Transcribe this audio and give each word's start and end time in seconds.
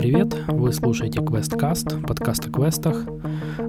Привет! 0.00 0.34
Вы 0.48 0.72
слушаете 0.72 1.20
QuestCast, 1.20 2.06
подкаст 2.06 2.46
о 2.46 2.50
квестах. 2.50 3.04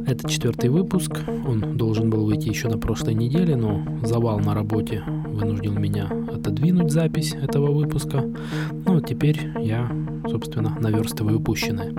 Это 0.07 0.29
четвертый 0.29 0.69
выпуск. 0.69 1.11
Он 1.45 1.75
должен 1.75 2.09
был 2.09 2.25
выйти 2.25 2.47
еще 2.47 2.69
на 2.69 2.77
прошлой 2.77 3.15
неделе, 3.15 3.57
но 3.57 3.85
завал 4.01 4.39
на 4.39 4.53
работе 4.53 5.03
вынудил 5.31 5.73
меня 5.73 6.07
отодвинуть 6.33 6.91
запись 6.91 7.33
этого 7.33 7.71
выпуска. 7.71 8.21
Ну 8.85 8.93
вот 8.93 9.07
теперь 9.07 9.39
я, 9.59 9.91
собственно, 10.29 10.77
наверстываю 10.79 11.39
упущенное. 11.39 11.93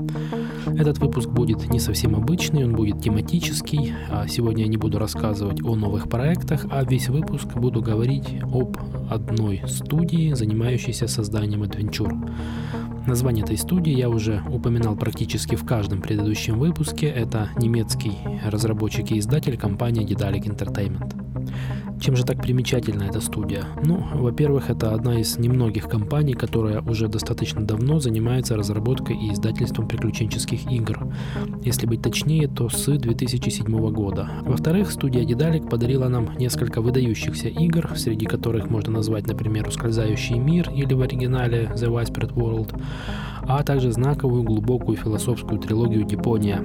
Этот 0.66 0.98
выпуск 0.98 1.28
будет 1.28 1.68
не 1.70 1.80
совсем 1.80 2.14
обычный, 2.14 2.64
он 2.64 2.74
будет 2.74 3.02
тематический. 3.02 3.92
А 4.08 4.28
сегодня 4.28 4.62
я 4.62 4.68
не 4.68 4.76
буду 4.76 4.98
рассказывать 4.98 5.62
о 5.62 5.74
новых 5.74 6.08
проектах, 6.08 6.66
а 6.70 6.84
весь 6.84 7.08
выпуск 7.08 7.48
буду 7.54 7.82
говорить 7.82 8.40
об 8.42 8.76
одной 9.10 9.62
студии, 9.66 10.32
занимающейся 10.32 11.08
созданием 11.08 11.62
адвенчур. 11.62 12.14
Название 13.12 13.44
этой 13.44 13.58
студии 13.58 13.92
я 13.92 14.08
уже 14.08 14.42
упоминал 14.48 14.96
практически 14.96 15.54
в 15.54 15.66
каждом 15.66 16.00
предыдущем 16.00 16.58
выпуске. 16.58 17.08
Это 17.08 17.50
немецкий 17.58 18.16
разработчик 18.42 19.10
и 19.10 19.18
издатель 19.18 19.58
компания 19.58 20.02
Dedalic 20.02 20.44
Entertainment. 20.44 21.31
Чем 22.02 22.16
же 22.16 22.24
так 22.24 22.42
примечательна 22.42 23.04
эта 23.04 23.20
студия? 23.20 23.64
Ну, 23.84 24.04
во-первых, 24.14 24.70
это 24.70 24.92
одна 24.92 25.20
из 25.20 25.38
немногих 25.38 25.88
компаний, 25.88 26.32
которая 26.32 26.80
уже 26.82 27.06
достаточно 27.06 27.64
давно 27.64 28.00
занимается 28.00 28.56
разработкой 28.56 29.16
и 29.16 29.32
издательством 29.32 29.86
приключенческих 29.86 30.68
игр. 30.68 31.06
Если 31.62 31.86
быть 31.86 32.02
точнее, 32.02 32.48
то 32.48 32.68
с 32.68 32.86
2007 32.86 33.92
года. 33.92 34.28
Во-вторых, 34.44 34.90
студия 34.90 35.22
Dedalic 35.22 35.68
подарила 35.68 36.08
нам 36.08 36.36
несколько 36.38 36.80
выдающихся 36.80 37.46
игр, 37.46 37.88
среди 37.94 38.26
которых 38.26 38.68
можно 38.68 38.94
назвать, 38.94 39.28
например, 39.28 39.68
«Ускользающий 39.68 40.40
мир» 40.40 40.70
или 40.74 40.94
в 40.94 41.02
оригинале 41.02 41.70
«The 41.76 41.86
Whispered 41.86 42.34
World», 42.34 42.82
а 43.42 43.62
также 43.62 43.92
знаковую 43.92 44.42
глубокую 44.42 44.96
философскую 44.96 45.60
трилогию 45.60 46.04
«Япония». 46.10 46.64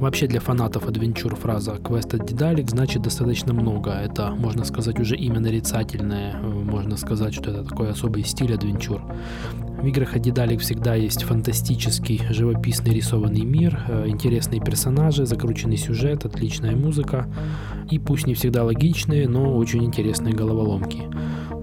Вообще 0.00 0.26
для 0.26 0.40
фанатов 0.40 0.86
адвенчур 0.86 1.34
фраза 1.36 1.72
«Quest 1.72 2.16
от 2.16 2.30
Dedalic» 2.30 2.68
значит 2.68 3.02
достаточно 3.02 3.54
много. 3.54 3.90
Это, 3.90 4.30
можно 4.30 4.64
сказать, 4.64 4.98
уже 4.98 5.16
имя 5.16 5.40
нарицательное. 5.40 6.36
Можно 6.42 6.96
сказать, 6.96 7.32
что 7.32 7.50
это 7.50 7.64
такой 7.64 7.90
особый 7.90 8.24
стиль 8.24 8.54
адвенчур. 8.54 9.00
В 9.80 9.86
играх 9.86 10.16
от 10.16 10.26
Dedalic 10.26 10.58
всегда 10.58 10.94
есть 10.94 11.22
фантастический, 11.22 12.20
живописный 12.30 12.92
рисованный 12.92 13.44
мир, 13.44 13.84
э, 13.88 14.08
интересные 14.08 14.60
персонажи, 14.60 15.26
закрученный 15.26 15.76
сюжет, 15.76 16.24
отличная 16.24 16.74
музыка 16.74 17.26
и 17.90 17.98
пусть 17.98 18.26
не 18.26 18.34
всегда 18.34 18.64
логичные, 18.64 19.28
но 19.28 19.56
очень 19.56 19.84
интересные 19.84 20.34
головоломки. 20.34 21.02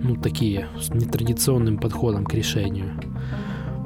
Ну, 0.04 0.16
такие, 0.16 0.68
с 0.80 0.90
нетрадиционным 0.90 1.78
подходом 1.78 2.26
к 2.26 2.34
решению. 2.34 2.92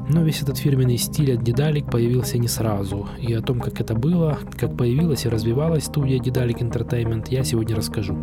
Но 0.08 0.22
весь 0.22 0.42
этот 0.42 0.58
фирменный 0.58 0.98
стиль 0.98 1.34
от 1.34 1.44
Дедалик 1.44 1.90
появился 1.90 2.38
не 2.38 2.48
сразу, 2.48 3.08
и 3.20 3.34
о 3.34 3.42
том, 3.42 3.60
как 3.60 3.82
это 3.82 3.96
было, 3.96 4.38
как 4.60 4.78
появилась 4.78 5.26
и 5.26 5.30
развивалась 5.30 5.86
студия 5.86 6.20
Дедалик 6.20 6.62
Entertainment, 6.62 7.28
я 7.30 7.44
сегодня 7.44 7.76
расскажу. 7.76 8.16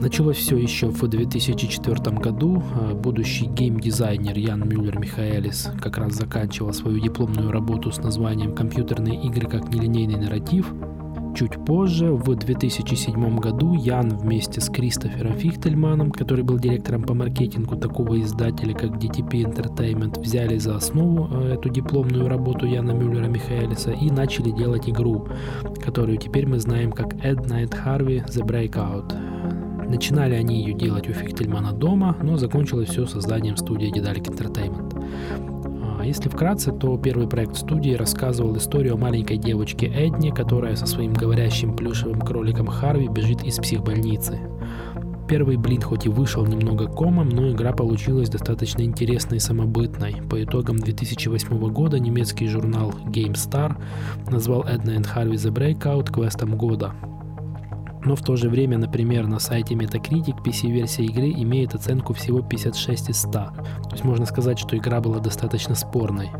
Началось 0.00 0.36
все 0.36 0.56
еще 0.58 0.88
в 0.88 1.06
2004 1.06 2.16
году. 2.18 2.62
А 2.74 2.94
будущий 2.94 3.46
геймдизайнер 3.46 4.36
Ян 4.36 4.68
Мюллер 4.68 4.98
Михаэлис 4.98 5.70
как 5.80 5.96
раз 5.96 6.14
заканчивал 6.14 6.72
свою 6.74 7.00
дипломную 7.00 7.50
работу 7.50 7.90
с 7.90 7.98
названием 7.98 8.54
«Компьютерные 8.54 9.22
игры 9.22 9.48
как 9.48 9.72
нелинейный 9.72 10.16
нарратив», 10.16 10.72
Чуть 11.36 11.62
позже, 11.66 12.12
в 12.12 12.34
2007 12.34 13.36
году, 13.36 13.74
Ян 13.74 14.08
вместе 14.08 14.58
с 14.58 14.70
Кристофером 14.70 15.34
Фихтельманом, 15.34 16.10
который 16.10 16.42
был 16.42 16.58
директором 16.58 17.02
по 17.02 17.12
маркетингу 17.12 17.76
такого 17.76 18.18
издателя, 18.18 18.72
как 18.72 18.92
DTP 18.92 19.42
Entertainment, 19.44 20.18
взяли 20.18 20.56
за 20.56 20.76
основу 20.76 21.28
э, 21.30 21.52
эту 21.52 21.68
дипломную 21.68 22.26
работу 22.26 22.64
Яна 22.64 22.92
Мюллера 22.92 23.26
Михаэлиса 23.26 23.90
и 23.90 24.10
начали 24.10 24.50
делать 24.50 24.88
игру, 24.88 25.28
которую 25.84 26.16
теперь 26.16 26.46
мы 26.46 26.58
знаем 26.58 26.90
как 26.90 27.12
Ed 27.16 27.46
Night 27.46 27.74
Harvey 27.84 28.24
The 28.26 28.42
Breakout. 28.42 29.14
Начинали 29.90 30.36
они 30.36 30.62
ее 30.62 30.72
делать 30.72 31.06
у 31.10 31.12
Фихтельмана 31.12 31.72
дома, 31.72 32.16
но 32.22 32.38
закончилось 32.38 32.88
все 32.88 33.04
созданием 33.04 33.58
студии 33.58 33.92
Dedalic 33.94 34.24
Entertainment. 34.34 35.55
Если 36.06 36.28
вкратце, 36.28 36.70
то 36.70 36.96
первый 36.96 37.26
проект 37.26 37.56
студии 37.56 37.94
рассказывал 37.94 38.56
историю 38.56 38.94
о 38.94 38.96
маленькой 38.96 39.38
девочке 39.38 39.86
Эдни, 39.88 40.30
которая 40.30 40.76
со 40.76 40.86
своим 40.86 41.12
говорящим 41.12 41.74
плюшевым 41.74 42.20
кроликом 42.20 42.68
Харви 42.68 43.08
бежит 43.08 43.42
из 43.42 43.56
психбольницы. 43.56 44.38
Первый 45.28 45.56
блин 45.56 45.82
хоть 45.82 46.06
и 46.06 46.08
вышел 46.08 46.46
немного 46.46 46.86
комом, 46.86 47.30
но 47.30 47.50
игра 47.50 47.72
получилась 47.72 48.28
достаточно 48.28 48.82
интересной 48.82 49.38
и 49.38 49.40
самобытной. 49.40 50.22
По 50.30 50.44
итогам 50.44 50.76
2008 50.76 51.72
года 51.72 51.98
немецкий 51.98 52.46
журнал 52.46 52.94
GameStar 53.06 53.76
назвал 54.30 54.62
Edna 54.62 54.98
and 54.98 55.08
Harvey 55.12 55.32
The 55.32 55.52
Breakout 55.52 56.12
квестом 56.12 56.56
года 56.56 56.92
но 58.06 58.14
в 58.14 58.22
то 58.22 58.36
же 58.36 58.48
время, 58.48 58.78
например, 58.78 59.26
на 59.26 59.40
сайте 59.40 59.74
Metacritic 59.74 60.42
PC-версия 60.42 61.04
игры 61.04 61.30
имеет 61.30 61.74
оценку 61.74 62.14
всего 62.14 62.40
56 62.40 63.10
из 63.10 63.18
100. 63.22 63.30
То 63.32 63.52
есть 63.90 64.04
можно 64.04 64.26
сказать, 64.26 64.58
что 64.58 64.76
игра 64.76 65.00
была 65.00 65.18
достаточно 65.18 65.74
спорной. 65.74 66.30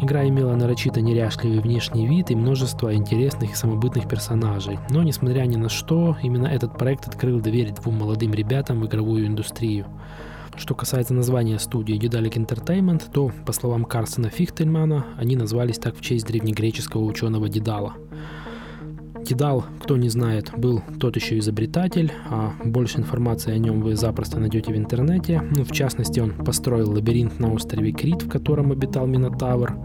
Игра 0.00 0.26
имела 0.26 0.54
нарочито 0.56 1.02
неряшливый 1.02 1.60
внешний 1.60 2.06
вид 2.06 2.30
и 2.30 2.36
множество 2.36 2.94
интересных 2.94 3.52
и 3.52 3.54
самобытных 3.54 4.08
персонажей. 4.08 4.78
Но, 4.88 5.02
несмотря 5.02 5.42
ни 5.42 5.56
на 5.56 5.68
что, 5.68 6.16
именно 6.22 6.46
этот 6.46 6.78
проект 6.78 7.06
открыл 7.06 7.40
дверь 7.40 7.72
двум 7.72 7.96
молодым 7.96 8.32
ребятам 8.32 8.80
в 8.80 8.86
игровую 8.86 9.26
индустрию. 9.26 9.86
Что 10.56 10.74
касается 10.74 11.14
названия 11.14 11.58
студии 11.58 12.00
Dedalic 12.00 12.34
Entertainment, 12.34 13.02
то, 13.12 13.30
по 13.44 13.52
словам 13.52 13.84
Карсона 13.84 14.30
Фихтельмана, 14.30 15.04
они 15.18 15.36
назвались 15.36 15.78
так 15.78 15.96
в 15.96 16.00
честь 16.00 16.26
древнегреческого 16.26 17.04
ученого 17.04 17.48
Дедала– 17.48 17.92
Кидал, 19.28 19.66
кто 19.82 19.98
не 19.98 20.08
знает, 20.08 20.52
был 20.56 20.82
тот 20.98 21.16
еще 21.16 21.38
изобретатель, 21.38 22.10
а 22.30 22.54
больше 22.64 22.96
информации 22.96 23.52
о 23.52 23.58
нем 23.58 23.82
вы 23.82 23.94
запросто 23.94 24.40
найдете 24.40 24.72
в 24.72 24.76
интернете. 24.78 25.42
Ну, 25.54 25.64
в 25.64 25.70
частности, 25.70 26.18
он 26.18 26.30
построил 26.30 26.90
лабиринт 26.90 27.38
на 27.38 27.52
острове 27.52 27.92
Крит, 27.92 28.22
в 28.22 28.30
котором 28.30 28.72
обитал 28.72 29.06
Минотавр. 29.06 29.76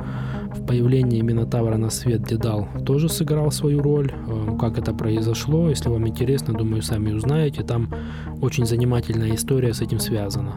В 0.56 0.66
появлении 0.66 1.20
Минотавра 1.20 1.76
на 1.76 1.90
свет 1.90 2.24
Дедал 2.24 2.70
тоже 2.86 3.10
сыграл 3.10 3.52
свою 3.52 3.82
роль. 3.82 4.14
Э, 4.14 4.56
как 4.58 4.78
это 4.78 4.94
произошло, 4.94 5.68
если 5.68 5.90
вам 5.90 6.08
интересно, 6.08 6.54
думаю, 6.54 6.82
сами 6.82 7.12
узнаете. 7.12 7.64
Там 7.64 7.94
очень 8.40 8.66
занимательная 8.66 9.36
история 9.36 9.74
с 9.74 9.82
этим 9.82 10.00
связана. 10.00 10.54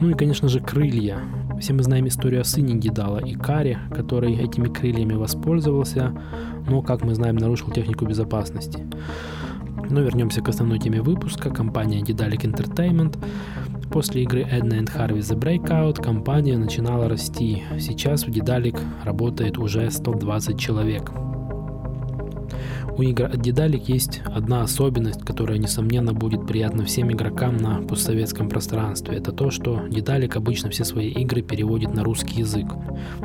Ну 0.00 0.10
и, 0.10 0.14
конечно 0.14 0.48
же, 0.48 0.58
крылья. 0.58 1.20
Все 1.60 1.72
мы 1.72 1.82
знаем 1.82 2.06
историю 2.06 2.42
о 2.42 2.44
сыне 2.44 2.74
Гидала 2.74 3.18
и 3.18 3.34
Каре, 3.34 3.78
который 3.90 4.34
этими 4.34 4.68
крыльями 4.68 5.14
воспользовался, 5.14 6.12
но, 6.68 6.82
как 6.82 7.04
мы 7.04 7.14
знаем, 7.14 7.36
нарушил 7.36 7.70
технику 7.70 8.06
безопасности. 8.06 8.86
Но 9.90 10.00
вернемся 10.00 10.40
к 10.40 10.48
основной 10.48 10.78
теме 10.78 11.00
выпуска. 11.00 11.50
Компания 11.50 12.00
Dedalic 12.02 12.42
Entertainment. 12.42 13.18
После 13.90 14.22
игры 14.22 14.42
Edna 14.42 14.80
and 14.80 14.94
Harvey 14.94 15.18
The 15.18 15.38
Breakout 15.38 16.02
компания 16.02 16.58
начинала 16.58 17.08
расти. 17.08 17.62
Сейчас 17.78 18.24
в 18.24 18.28
Dedalic 18.28 18.78
работает 19.04 19.58
уже 19.58 19.90
120 19.90 20.58
человек. 20.58 21.10
У 22.98 23.02
игр 23.02 23.26
от 23.26 23.36
Dedalic 23.36 23.84
есть 23.86 24.22
одна 24.24 24.62
особенность, 24.62 25.22
которая, 25.24 25.58
несомненно, 25.58 26.12
будет 26.12 26.48
приятна 26.48 26.84
всем 26.84 27.12
игрокам 27.12 27.56
на 27.56 27.80
постсоветском 27.80 28.48
пространстве. 28.48 29.16
Это 29.16 29.30
то, 29.30 29.50
что 29.50 29.86
Dedalic 29.86 30.36
обычно 30.36 30.68
все 30.70 30.82
свои 30.82 31.08
игры 31.10 31.42
переводит 31.42 31.94
на 31.94 32.02
русский 32.02 32.40
язык. 32.40 32.66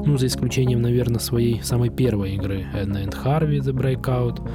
Ну, 0.05 0.19
за 0.19 0.27
исключением, 0.27 0.83
наверное, 0.83 1.19
своей 1.19 1.63
самой 1.63 1.89
первой 1.89 2.35
игры 2.35 2.67
Edna 2.71 3.03
and 3.03 3.15
Harvey 3.23 3.61
The 3.61 3.73
Breakout. 3.73 4.47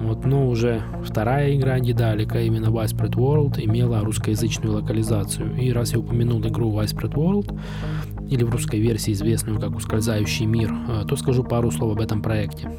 Вот, 0.00 0.24
но 0.24 0.48
уже 0.48 0.80
вторая 1.04 1.54
игра 1.54 1.78
Дедалика, 1.78 2.40
именно 2.40 2.68
Widespread 2.68 3.16
World, 3.16 3.62
имела 3.62 4.00
русскоязычную 4.00 4.76
локализацию. 4.76 5.58
И 5.58 5.70
раз 5.72 5.92
я 5.92 5.98
упомянул 5.98 6.40
игру 6.40 6.72
Widespread 6.72 7.12
World, 7.12 7.60
или 8.30 8.44
в 8.44 8.50
русской 8.50 8.80
версии 8.80 9.12
известную 9.12 9.60
как 9.60 9.76
«Ускользающий 9.76 10.46
мир», 10.46 10.72
э, 10.72 11.04
то 11.06 11.16
скажу 11.16 11.44
пару 11.44 11.70
слов 11.70 11.92
об 11.92 12.00
этом 12.00 12.22
проекте. 12.22 12.70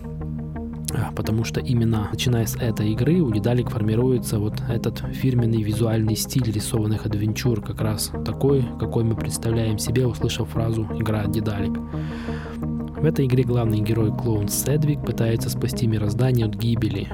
А, 0.94 1.12
потому 1.12 1.44
что 1.44 1.60
именно 1.60 2.08
начиная 2.12 2.46
с 2.46 2.56
этой 2.56 2.92
игры 2.92 3.22
у 3.22 3.32
Дедалик 3.32 3.70
формируется 3.70 4.40
вот 4.40 4.62
этот 4.68 5.00
фирменный 5.14 5.62
визуальный 5.62 6.16
стиль 6.16 6.52
рисованных 6.52 7.06
адвенчур, 7.06 7.62
как 7.62 7.82
раз 7.82 8.12
такой, 8.26 8.66
какой 8.80 9.04
мы 9.04 9.16
представляем 9.16 9.78
себе, 9.78 10.08
услышав 10.08 10.50
фразу 10.50 10.88
«игра 10.98 11.26
Дедалик». 11.26 11.78
В 12.58 13.06
этой 13.06 13.28
игре 13.28 13.44
главный 13.44 13.80
герой 13.80 14.12
клоун 14.12 14.50
Седвик 14.50 15.06
пытается 15.06 15.50
спасти 15.50 15.88
мироздание 15.88 16.48
от 16.48 16.56
гибели. 16.56 17.08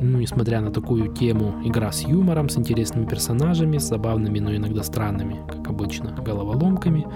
Ну, 0.00 0.18
несмотря 0.18 0.60
на 0.60 0.72
такую 0.72 1.14
тему, 1.14 1.62
игра 1.64 1.92
с 1.92 2.02
юмором, 2.02 2.48
с 2.48 2.58
интересными 2.58 3.06
персонажами, 3.06 3.78
с 3.78 3.84
забавными, 3.84 4.40
но 4.40 4.56
иногда 4.56 4.82
странными, 4.82 5.38
как 5.48 5.68
обычно, 5.68 6.10
головоломками. 6.10 7.06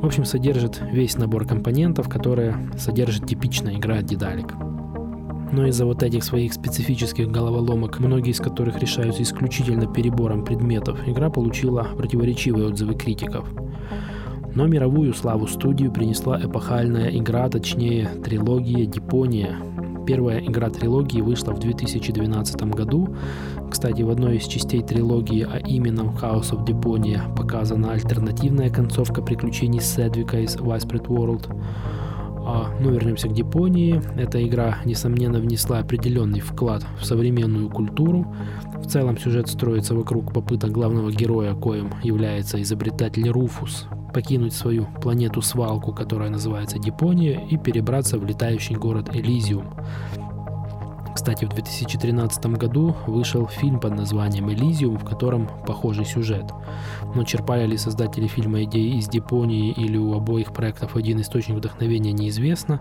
В 0.00 0.06
общем, 0.06 0.24
содержит 0.24 0.80
весь 0.90 1.18
набор 1.18 1.46
компонентов, 1.46 2.08
которые 2.08 2.70
содержит 2.78 3.26
типичная 3.26 3.74
игра 3.76 4.00
Дедалик 4.00 4.54
но 5.54 5.66
из-за 5.68 5.86
вот 5.86 6.02
этих 6.02 6.24
своих 6.24 6.52
специфических 6.52 7.30
головоломок, 7.30 8.00
многие 8.00 8.32
из 8.32 8.40
которых 8.40 8.80
решаются 8.80 9.22
исключительно 9.22 9.86
перебором 9.86 10.44
предметов, 10.44 10.98
игра 11.06 11.30
получила 11.30 11.86
противоречивые 11.96 12.66
отзывы 12.66 12.94
критиков. 12.94 13.46
Но 14.54 14.66
мировую 14.66 15.14
славу 15.14 15.46
студию 15.46 15.92
принесла 15.92 16.40
эпохальная 16.40 17.08
игра, 17.16 17.48
точнее 17.48 18.08
трилогия 18.24 18.86
«Дипония», 18.86 19.58
Первая 20.06 20.38
игра 20.38 20.68
трилогии 20.68 21.22
вышла 21.22 21.52
в 21.52 21.60
2012 21.60 22.62
году. 22.74 23.16
Кстати, 23.70 24.02
в 24.02 24.10
одной 24.10 24.36
из 24.36 24.44
частей 24.44 24.82
трилогии, 24.82 25.46
а 25.50 25.56
именно 25.66 26.04
в 26.04 26.22
House 26.22 26.50
of 26.50 26.66
Deponia, 26.66 27.34
показана 27.34 27.92
альтернативная 27.92 28.68
концовка 28.68 29.22
приключений 29.22 29.80
Седвика 29.80 30.40
из 30.40 30.56
Widespread 30.56 31.06
World. 31.06 31.48
А, 32.46 32.70
ну, 32.78 32.90
вернемся 32.90 33.28
к 33.28 33.32
Дипонии. 33.32 34.02
Эта 34.16 34.46
игра, 34.46 34.78
несомненно, 34.84 35.38
внесла 35.38 35.78
определенный 35.78 36.40
вклад 36.40 36.84
в 37.00 37.04
современную 37.04 37.70
культуру. 37.70 38.34
В 38.76 38.86
целом 38.86 39.16
сюжет 39.18 39.48
строится 39.48 39.94
вокруг 39.94 40.32
попыток 40.32 40.70
главного 40.70 41.10
героя, 41.10 41.54
коим 41.54 41.90
является 42.02 42.60
изобретатель 42.60 43.28
Руфус, 43.30 43.86
покинуть 44.12 44.52
свою 44.52 44.86
планету-свалку, 45.00 45.94
которая 45.94 46.28
называется 46.28 46.78
Дипония, 46.78 47.40
и 47.50 47.56
перебраться 47.56 48.18
в 48.18 48.26
летающий 48.26 48.76
город 48.76 49.08
Элизиум. 49.14 49.74
Кстати, 51.14 51.44
в 51.44 51.50
2013 51.50 52.46
году 52.46 52.96
вышел 53.06 53.46
фильм 53.46 53.78
под 53.78 53.94
названием 53.94 54.50
«Элизиум», 54.50 54.98
в 54.98 55.04
котором 55.04 55.48
похожий 55.66 56.04
сюжет. 56.04 56.44
Но 57.14 57.22
черпали 57.22 57.66
ли 57.66 57.76
создатели 57.76 58.26
фильма 58.26 58.64
идеи 58.64 58.98
из 58.98 59.08
Дипонии 59.08 59.72
или 59.72 59.96
у 59.96 60.14
обоих 60.14 60.52
проектов 60.52 60.96
один 60.96 61.20
источник 61.20 61.56
вдохновения 61.56 62.12
неизвестно. 62.12 62.80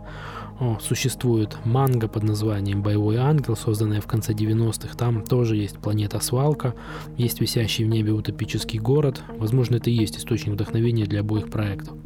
О, 0.60 0.78
существует 0.82 1.58
манга 1.64 2.08
под 2.08 2.24
названием 2.24 2.82
«Боевой 2.82 3.18
ангел», 3.18 3.56
созданная 3.56 4.02
в 4.02 4.08
конце 4.08 4.34
90-х. 4.34 4.98
Там 4.98 5.24
тоже 5.24 5.56
есть 5.56 5.78
планета-свалка, 5.78 6.74
есть 7.18 7.40
висящий 7.40 7.86
в 7.86 7.88
небе 7.88 8.12
утопический 8.12 8.80
город. 8.80 9.22
Возможно, 9.38 9.76
это 9.76 9.90
и 9.90 9.94
есть 9.94 10.18
источник 10.18 10.54
вдохновения 10.54 11.06
для 11.06 11.20
обоих 11.20 11.50
проектов. 11.50 11.98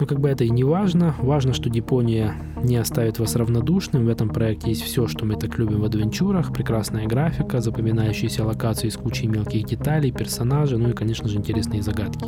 Но 0.00 0.06
как 0.06 0.18
бы 0.18 0.30
это 0.30 0.44
и 0.44 0.50
не 0.50 0.64
важно. 0.64 1.14
Важно, 1.18 1.52
что 1.52 1.68
Дипония 1.68 2.34
не 2.64 2.76
оставит 2.76 3.18
вас 3.18 3.36
равнодушным. 3.36 4.06
В 4.06 4.08
этом 4.08 4.30
проекте 4.30 4.70
есть 4.70 4.82
все, 4.82 5.06
что 5.06 5.26
мы 5.26 5.36
так 5.36 5.58
любим 5.58 5.82
в 5.82 5.84
адвенчурах. 5.84 6.54
Прекрасная 6.54 7.06
графика, 7.06 7.60
запоминающиеся 7.60 8.44
локации 8.44 8.88
с 8.88 8.96
кучей 8.96 9.26
мелких 9.26 9.66
деталей, 9.66 10.10
персонажи, 10.10 10.78
ну 10.78 10.88
и, 10.88 10.94
конечно 10.94 11.28
же, 11.28 11.36
интересные 11.36 11.82
загадки. 11.82 12.24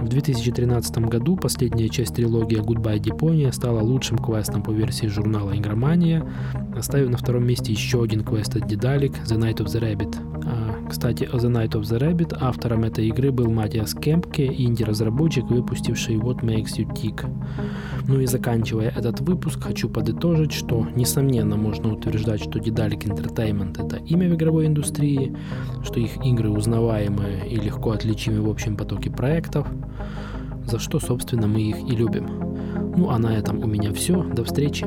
В 0.00 0.08
2013 0.08 0.98
году 0.98 1.36
последняя 1.36 1.88
часть 1.88 2.16
трилогии 2.16 2.58
Goodbye 2.58 3.00
Deponia 3.00 3.52
стала 3.52 3.80
лучшим 3.80 4.18
квестом 4.18 4.62
по 4.62 4.72
версии 4.72 5.06
журнала 5.06 5.56
Игромания, 5.56 6.26
оставив 6.76 7.08
на 7.08 7.16
втором 7.16 7.46
месте 7.46 7.72
еще 7.72 8.02
один 8.02 8.24
квест 8.24 8.56
от 8.56 8.66
Дедалик 8.66 9.12
The 9.24 9.38
Night 9.38 9.58
of 9.58 9.66
the 9.66 9.80
Rabbit. 9.80 10.33
Кстати, 10.94 11.24
о 11.24 11.38
The 11.38 11.50
Night 11.50 11.72
of 11.72 11.82
the 11.82 11.98
Rabbit 11.98 12.38
автором 12.40 12.84
этой 12.84 13.08
игры 13.08 13.32
был 13.32 13.50
Матиас 13.50 13.94
Кемпке, 13.94 14.46
инди-разработчик, 14.46 15.44
выпустивший 15.50 16.14
What 16.14 16.42
Makes 16.42 16.76
You 16.78 16.86
Tick. 16.94 17.28
Ну 18.06 18.20
и 18.20 18.26
заканчивая 18.26 18.90
этот 18.90 19.18
выпуск, 19.18 19.60
хочу 19.60 19.88
подытожить, 19.88 20.52
что 20.52 20.86
несомненно 20.94 21.56
можно 21.56 21.92
утверждать, 21.92 22.44
что 22.44 22.60
Дедалик 22.60 23.06
Entertainment 23.06 23.84
это 23.84 23.96
имя 23.96 24.30
в 24.30 24.36
игровой 24.36 24.68
индустрии, 24.68 25.36
что 25.82 25.98
их 25.98 26.24
игры 26.24 26.50
узнаваемые 26.50 27.48
и 27.48 27.56
легко 27.56 27.90
отличимы 27.90 28.42
в 28.42 28.48
общем 28.48 28.76
потоке 28.76 29.10
проектов, 29.10 29.66
за 30.64 30.78
что, 30.78 31.00
собственно, 31.00 31.48
мы 31.48 31.60
их 31.60 31.78
и 31.80 31.96
любим. 31.96 32.28
Ну 32.96 33.10
а 33.10 33.18
на 33.18 33.36
этом 33.36 33.58
у 33.58 33.66
меня 33.66 33.92
все. 33.92 34.22
До 34.22 34.44
встречи. 34.44 34.86